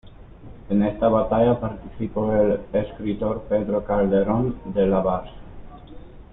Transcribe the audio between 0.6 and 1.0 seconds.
En